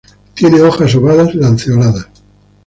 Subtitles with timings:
[0.33, 2.07] Tiene hojas ovadas-lanceoladas.